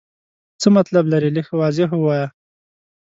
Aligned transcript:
څه 0.61 0.67
مطلب 0.77 1.03
لرې؟ 1.13 1.29
لږ 1.35 1.47
واضح 1.59 1.89
ووایه. 1.95 2.27